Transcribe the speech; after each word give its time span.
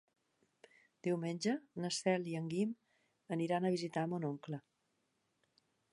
Diumenge 1.07 1.53
na 1.83 1.91
Cel 1.97 2.25
i 2.31 2.35
en 2.41 2.47
Guim 2.55 2.71
aniran 3.37 3.69
a 3.69 3.73
visitar 3.77 4.09
mon 4.15 4.27
oncle. 4.31 4.61